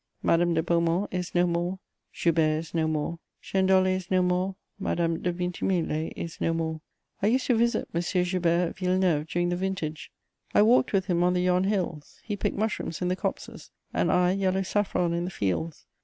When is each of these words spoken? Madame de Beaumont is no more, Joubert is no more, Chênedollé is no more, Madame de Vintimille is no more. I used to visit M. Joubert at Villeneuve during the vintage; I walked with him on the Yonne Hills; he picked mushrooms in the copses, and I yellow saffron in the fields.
Madame 0.23 0.55
de 0.55 0.63
Beaumont 0.63 1.07
is 1.13 1.35
no 1.35 1.45
more, 1.45 1.77
Joubert 2.11 2.57
is 2.57 2.73
no 2.73 2.87
more, 2.87 3.19
Chênedollé 3.43 3.95
is 3.95 4.09
no 4.09 4.23
more, 4.23 4.55
Madame 4.79 5.21
de 5.21 5.31
Vintimille 5.31 6.11
is 6.15 6.41
no 6.41 6.55
more. 6.55 6.81
I 7.21 7.27
used 7.27 7.45
to 7.45 7.55
visit 7.55 7.87
M. 7.93 8.01
Joubert 8.01 8.69
at 8.69 8.77
Villeneuve 8.79 9.27
during 9.27 9.49
the 9.49 9.55
vintage; 9.55 10.11
I 10.55 10.63
walked 10.63 10.91
with 10.91 11.05
him 11.05 11.21
on 11.21 11.35
the 11.35 11.41
Yonne 11.43 11.65
Hills; 11.65 12.19
he 12.23 12.35
picked 12.35 12.57
mushrooms 12.57 13.03
in 13.03 13.09
the 13.09 13.15
copses, 13.15 13.69
and 13.93 14.11
I 14.11 14.31
yellow 14.31 14.63
saffron 14.63 15.13
in 15.13 15.25
the 15.25 15.29
fields. 15.29 15.85